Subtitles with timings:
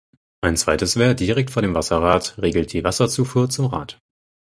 [0.43, 3.99] Ein zweites Wehr direkt vor dem Wasserrad regelt die Wasserzufuhr zum Rad.